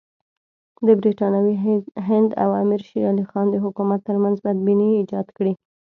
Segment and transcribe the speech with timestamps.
[0.85, 1.55] د برټانوي
[2.07, 5.53] هند او امیر شېر علي خان د حکومت ترمنځ بدبیني ایجاد کړي.